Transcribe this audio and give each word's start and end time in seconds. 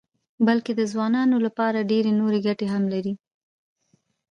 بلکې 0.47 0.71
د 0.75 0.81
ځوانانو 0.91 1.37
لپاره 1.45 1.87
ډېرې 1.91 2.11
نورې 2.19 2.39
ګټې 2.47 2.67
هم 2.73 2.83
لري. 2.93 3.13